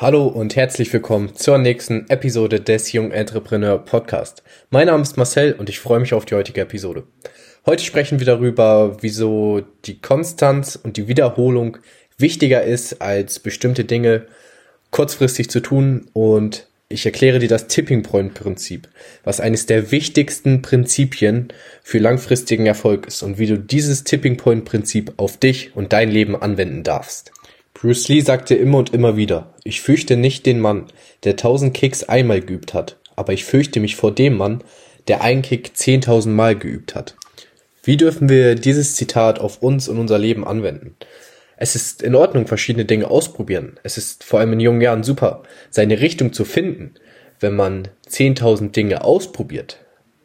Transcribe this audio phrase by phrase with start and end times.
[0.00, 4.42] Hallo und herzlich willkommen zur nächsten Episode des Young Entrepreneur Podcast.
[4.70, 7.02] Mein Name ist Marcel und ich freue mich auf die heutige Episode.
[7.66, 11.76] Heute sprechen wir darüber, wieso die Konstanz und die Wiederholung
[12.16, 14.24] wichtiger ist, als bestimmte Dinge
[14.90, 18.88] kurzfristig zu tun und ich erkläre dir das Tipping Point Prinzip,
[19.22, 21.48] was eines der wichtigsten Prinzipien
[21.82, 26.10] für langfristigen Erfolg ist und wie du dieses Tipping Point Prinzip auf dich und dein
[26.10, 27.32] Leben anwenden darfst.
[27.80, 30.88] Bruce Lee sagte immer und immer wieder, ich fürchte nicht den Mann,
[31.24, 34.62] der tausend Kicks einmal geübt hat, aber ich fürchte mich vor dem Mann,
[35.08, 37.16] der einen Kick zehntausend Mal geübt hat.
[37.82, 40.94] Wie dürfen wir dieses Zitat auf uns und unser Leben anwenden?
[41.56, 43.80] Es ist in Ordnung, verschiedene Dinge ausprobieren.
[43.82, 46.92] Es ist vor allem in jungen Jahren super, seine Richtung zu finden,
[47.38, 49.78] wenn man zehntausend Dinge ausprobiert.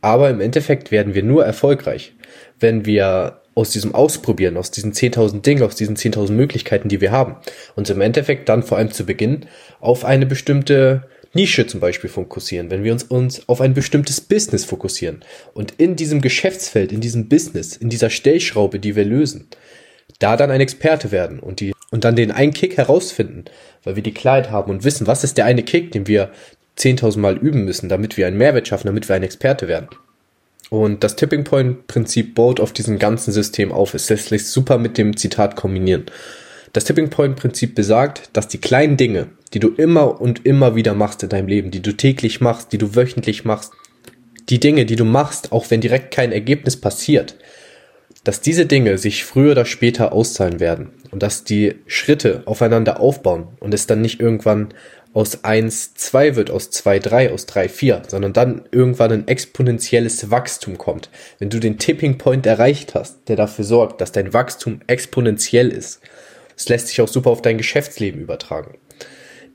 [0.00, 2.14] Aber im Endeffekt werden wir nur erfolgreich,
[2.58, 7.12] wenn wir aus diesem Ausprobieren, aus diesen 10.000 Dingen, aus diesen 10.000 Möglichkeiten, die wir
[7.12, 7.36] haben,
[7.76, 9.46] uns im Endeffekt dann vor allem zu Beginn
[9.80, 14.64] auf eine bestimmte Nische zum Beispiel fokussieren, wenn wir uns, uns auf ein bestimmtes Business
[14.64, 19.48] fokussieren und in diesem Geschäftsfeld, in diesem Business, in dieser Stellschraube, die wir lösen,
[20.18, 23.44] da dann ein Experte werden und die und dann den einen Kick herausfinden,
[23.84, 26.30] weil wir die Klarheit haben und wissen, was ist der eine Kick, den wir
[26.78, 29.88] 10.000 Mal üben müssen, damit wir einen Mehrwert schaffen, damit wir ein Experte werden.
[30.72, 33.92] Und das Tipping Point Prinzip baut auf diesem ganzen System auf.
[33.92, 36.06] Es lässt sich super mit dem Zitat kombinieren.
[36.72, 40.94] Das Tipping Point Prinzip besagt, dass die kleinen Dinge, die du immer und immer wieder
[40.94, 43.74] machst in deinem Leben, die du täglich machst, die du wöchentlich machst,
[44.48, 47.36] die Dinge, die du machst, auch wenn direkt kein Ergebnis passiert,
[48.24, 53.48] dass diese Dinge sich früher oder später auszahlen werden und dass die Schritte aufeinander aufbauen
[53.60, 54.72] und es dann nicht irgendwann
[55.14, 60.30] aus 1 2 wird, aus 2 3, aus 3 4, sondern dann irgendwann ein exponentielles
[60.30, 61.10] Wachstum kommt.
[61.38, 66.00] Wenn du den Tipping Point erreicht hast, der dafür sorgt, dass dein Wachstum exponentiell ist,
[66.56, 68.78] das lässt sich auch super auf dein Geschäftsleben übertragen.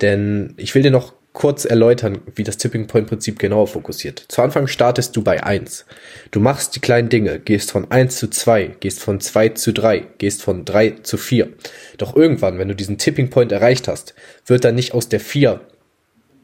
[0.00, 4.24] Denn ich will dir noch kurz erläutern, wie das Tipping Point Prinzip genauer fokussiert.
[4.26, 5.84] Zu Anfang startest du bei 1.
[6.30, 10.06] Du machst die kleinen Dinge, gehst von 1 zu 2, gehst von 2 zu 3,
[10.16, 11.50] gehst von 3 zu 4.
[11.98, 14.14] Doch irgendwann, wenn du diesen Tipping Point erreicht hast,
[14.46, 15.60] wird dann nicht aus der 4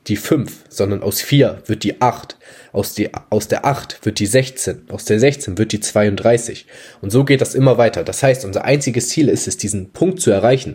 [0.09, 2.37] die 5, sondern aus 4 wird die 8,
[2.73, 6.67] aus, die, aus der 8 wird die 16, aus der 16 wird die 32.
[7.01, 8.05] Und so geht das immer weiter.
[8.05, 10.75] Das heißt, unser einziges Ziel ist es, diesen Punkt zu erreichen,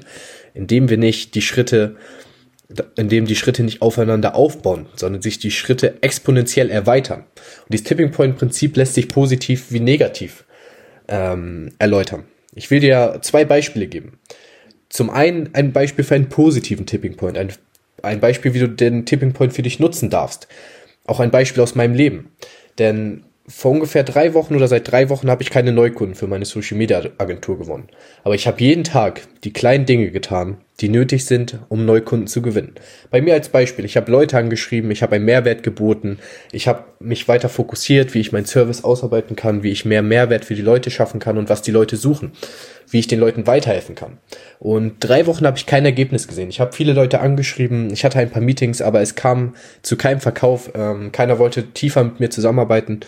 [0.55, 1.97] indem wir nicht die Schritte
[2.95, 7.21] in dem die Schritte nicht aufeinander aufbauen, sondern sich die Schritte exponentiell erweitern.
[7.21, 10.43] Und dieses Tipping Point Prinzip lässt sich positiv wie negativ
[11.07, 12.25] ähm, erläutern.
[12.53, 14.19] Ich will dir zwei Beispiele geben.
[14.89, 17.53] Zum einen ein Beispiel für einen positiven Tipping Point, ein,
[18.03, 20.47] ein Beispiel, wie du den Tipping Point für dich nutzen darfst.
[21.05, 22.31] Auch ein Beispiel aus meinem Leben.
[22.79, 26.45] Denn vor ungefähr drei Wochen oder seit drei Wochen habe ich keine Neukunden für meine
[26.45, 27.87] Social Media Agentur gewonnen.
[28.23, 32.41] Aber ich habe jeden Tag die kleinen Dinge getan, die nötig sind, um Neukunden zu
[32.41, 32.75] gewinnen.
[33.09, 36.19] Bei mir als Beispiel, ich habe Leute angeschrieben, ich habe einen Mehrwert geboten,
[36.51, 40.45] ich habe mich weiter fokussiert, wie ich meinen Service ausarbeiten kann, wie ich mehr Mehrwert
[40.45, 42.31] für die Leute schaffen kann und was die Leute suchen,
[42.89, 44.19] wie ich den Leuten weiterhelfen kann.
[44.59, 46.49] Und drei Wochen habe ich kein Ergebnis gesehen.
[46.49, 50.19] Ich habe viele Leute angeschrieben, ich hatte ein paar Meetings, aber es kam zu keinem
[50.19, 50.71] Verkauf.
[50.75, 52.99] Ähm, keiner wollte tiefer mit mir zusammenarbeiten.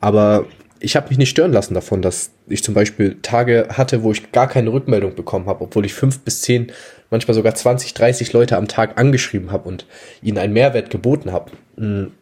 [0.00, 0.46] Aber
[0.80, 4.32] ich habe mich nicht stören lassen davon, dass ich zum Beispiel Tage hatte, wo ich
[4.32, 6.72] gar keine Rückmeldung bekommen habe, obwohl ich fünf bis zehn,
[7.10, 9.86] manchmal sogar 20, 30 Leute am Tag angeschrieben habe und
[10.22, 11.52] ihnen einen Mehrwert geboten habe.
[11.76, 12.12] Mm.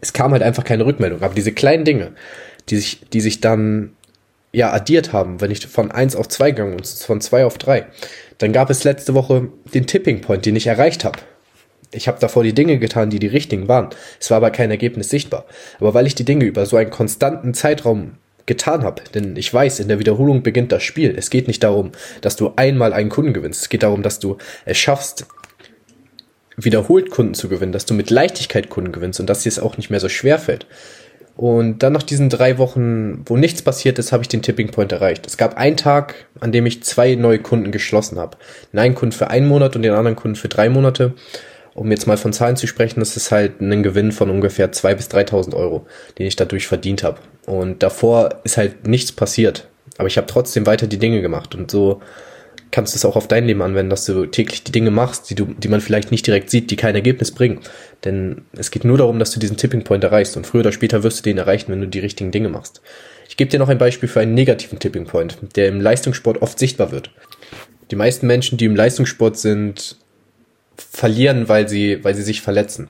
[0.00, 1.22] Es kam halt einfach keine Rückmeldung.
[1.22, 2.12] Aber diese kleinen Dinge,
[2.68, 3.92] die sich, die sich dann
[4.52, 7.86] ja addiert haben, wenn ich von eins auf zwei gegangen und von zwei auf drei,
[8.38, 11.18] dann gab es letzte Woche den Tipping Point, den ich erreicht habe.
[11.94, 13.90] Ich habe davor die Dinge getan, die die richtigen waren.
[14.20, 15.44] Es war aber kein Ergebnis sichtbar.
[15.80, 18.12] Aber weil ich die Dinge über so einen konstanten Zeitraum
[18.46, 21.14] getan habe, denn ich weiß, in der Wiederholung beginnt das Spiel.
[21.16, 23.62] Es geht nicht darum, dass du einmal einen Kunden gewinnst.
[23.62, 25.26] Es geht darum, dass du es schaffst,
[26.56, 29.76] wiederholt Kunden zu gewinnen, dass du mit Leichtigkeit Kunden gewinnst und dass dir es auch
[29.76, 30.66] nicht mehr so schwer fällt.
[31.36, 34.92] Und dann nach diesen drei Wochen, wo nichts passiert ist, habe ich den Tipping Point
[34.92, 35.26] erreicht.
[35.26, 38.36] Es gab einen Tag, an dem ich zwei neue Kunden geschlossen habe.
[38.72, 41.14] Den einen Kunden für einen Monat und den anderen Kunden für drei Monate
[41.74, 44.94] um jetzt mal von Zahlen zu sprechen, das ist halt ein Gewinn von ungefähr 2.000
[44.94, 45.86] bis 3.000 Euro,
[46.18, 47.18] den ich dadurch verdient habe.
[47.46, 49.68] Und davor ist halt nichts passiert.
[49.98, 51.54] Aber ich habe trotzdem weiter die Dinge gemacht.
[51.54, 52.00] Und so
[52.70, 55.34] kannst du es auch auf dein Leben anwenden, dass du täglich die Dinge machst, die,
[55.34, 57.60] du, die man vielleicht nicht direkt sieht, die kein Ergebnis bringen.
[58.04, 60.36] Denn es geht nur darum, dass du diesen Tipping Point erreichst.
[60.36, 62.82] Und früher oder später wirst du den erreichen, wenn du die richtigen Dinge machst.
[63.28, 66.58] Ich gebe dir noch ein Beispiel für einen negativen Tipping Point, der im Leistungssport oft
[66.58, 67.10] sichtbar wird.
[67.90, 69.98] Die meisten Menschen, die im Leistungssport sind,
[70.76, 72.88] verlieren, weil sie, weil sie sich verletzen.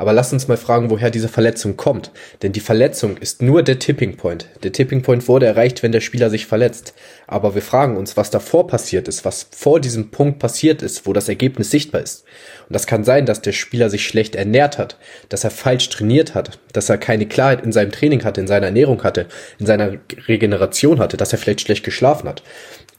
[0.00, 2.10] Aber lass uns mal fragen, woher diese Verletzung kommt.
[2.40, 4.46] Denn die Verletzung ist nur der Tipping Point.
[4.62, 6.94] Der Tipping Point wurde erreicht, wenn der Spieler sich verletzt.
[7.26, 11.12] Aber wir fragen uns, was davor passiert ist, was vor diesem Punkt passiert ist, wo
[11.12, 12.24] das Ergebnis sichtbar ist.
[12.66, 14.96] Und das kann sein, dass der Spieler sich schlecht ernährt hat,
[15.28, 18.68] dass er falsch trainiert hat, dass er keine Klarheit in seinem Training hatte, in seiner
[18.68, 19.26] Ernährung hatte,
[19.58, 19.98] in seiner
[20.28, 22.42] Regeneration hatte, dass er vielleicht schlecht geschlafen hat.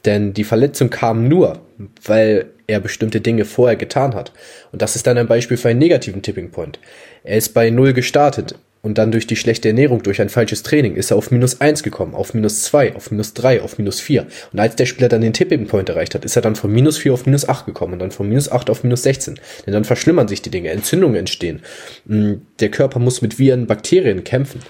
[0.04, 1.62] Denn die Verletzung kam nur,
[2.04, 4.32] weil er bestimmte Dinge vorher getan hat.
[4.72, 6.78] Und das ist dann ein Beispiel für einen negativen Tipping Point.
[7.22, 10.96] Er ist bei Null gestartet und dann durch die schlechte Ernährung, durch ein falsches Training,
[10.96, 14.26] ist er auf minus eins gekommen, auf minus zwei, auf minus drei, auf minus vier.
[14.52, 16.98] Und als der Spieler dann den Tipping Point erreicht hat, ist er dann von minus
[16.98, 19.38] vier auf minus acht gekommen und dann von minus acht auf minus sechzehn.
[19.66, 21.62] Denn dann verschlimmern sich die Dinge, Entzündungen entstehen.
[22.06, 24.60] Mm, der Körper muss mit Viren, Bakterien kämpfen.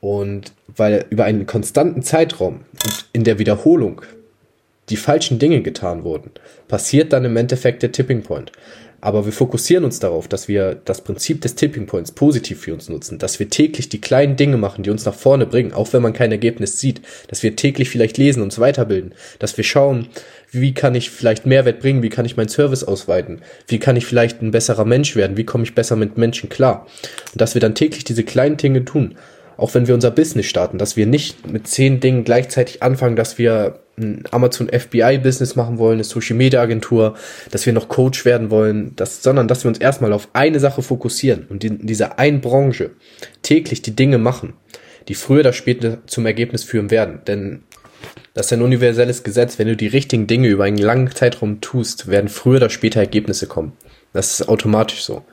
[0.00, 4.02] Und weil über einen konstanten Zeitraum und in der Wiederholung
[4.90, 6.30] die falschen Dinge getan wurden,
[6.66, 8.52] passiert dann im Endeffekt der Tipping Point.
[9.00, 12.88] Aber wir fokussieren uns darauf, dass wir das Prinzip des Tipping Points positiv für uns
[12.88, 16.02] nutzen, dass wir täglich die kleinen Dinge machen, die uns nach vorne bringen, auch wenn
[16.02, 20.08] man kein Ergebnis sieht, dass wir täglich vielleicht lesen, uns weiterbilden, dass wir schauen,
[20.50, 24.04] wie kann ich vielleicht Mehrwert bringen, wie kann ich meinen Service ausweiten, wie kann ich
[24.04, 26.86] vielleicht ein besserer Mensch werden, wie komme ich besser mit Menschen klar.
[27.32, 29.14] Und dass wir dann täglich diese kleinen Dinge tun,
[29.56, 33.38] auch wenn wir unser Business starten, dass wir nicht mit zehn Dingen gleichzeitig anfangen, dass
[33.38, 37.14] wir ein Amazon FBI Business machen wollen, eine Social Media Agentur,
[37.50, 40.82] dass wir noch Coach werden wollen, dass, sondern dass wir uns erstmal auf eine Sache
[40.82, 42.90] fokussieren und in dieser einen Branche
[43.42, 44.54] täglich die Dinge machen,
[45.08, 47.20] die früher oder später zum Ergebnis führen werden.
[47.26, 47.62] Denn
[48.34, 49.58] das ist ein universelles Gesetz.
[49.58, 53.46] Wenn du die richtigen Dinge über einen langen Zeitraum tust, werden früher oder später Ergebnisse
[53.46, 53.72] kommen.
[54.12, 55.24] Das ist automatisch so.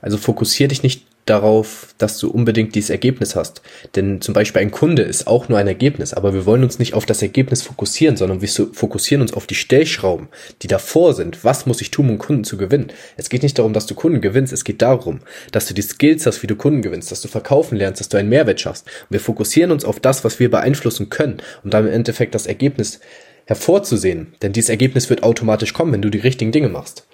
[0.00, 3.62] Also fokussier dich nicht darauf, dass du unbedingt dieses Ergebnis hast.
[3.96, 6.94] Denn zum Beispiel ein Kunde ist auch nur ein Ergebnis, aber wir wollen uns nicht
[6.94, 10.28] auf das Ergebnis fokussieren, sondern wir fokussieren uns auf die Stellschrauben,
[10.62, 11.44] die davor sind.
[11.44, 12.92] Was muss ich tun, um Kunden zu gewinnen?
[13.16, 15.20] Es geht nicht darum, dass du Kunden gewinnst, es geht darum,
[15.52, 18.16] dass du die Skills hast, wie du Kunden gewinnst, dass du verkaufen lernst, dass du
[18.16, 18.86] einen Mehrwert schaffst.
[18.86, 22.46] Und wir fokussieren uns auf das, was wir beeinflussen können, um dann im Endeffekt das
[22.46, 23.00] Ergebnis
[23.46, 24.34] hervorzusehen.
[24.42, 27.06] Denn dieses Ergebnis wird automatisch kommen, wenn du die richtigen Dinge machst.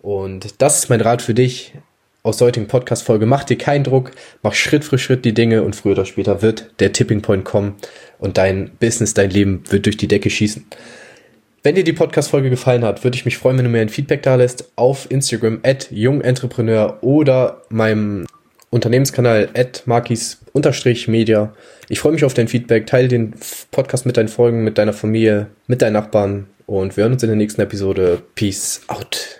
[0.00, 1.72] Und das ist mein Rat für dich
[2.28, 3.26] aus der heutigen Podcast-Folge.
[3.26, 6.70] Mach dir keinen Druck, mach Schritt für Schritt die Dinge und früher oder später wird
[6.78, 7.76] der Tipping Point kommen
[8.18, 10.66] und dein Business, dein Leben wird durch die Decke schießen.
[11.62, 14.22] Wenn dir die Podcast-Folge gefallen hat, würde ich mich freuen, wenn du mir ein Feedback
[14.22, 18.26] da lässt auf Instagram at jungentrepreneur oder meinem
[18.70, 21.54] Unternehmenskanal at markis-media.
[21.88, 22.86] Ich freue mich auf dein Feedback.
[22.86, 23.34] Teile den
[23.70, 27.30] Podcast mit deinen Folgen, mit deiner Familie, mit deinen Nachbarn und wir hören uns in
[27.30, 28.22] der nächsten Episode.
[28.34, 29.37] Peace out.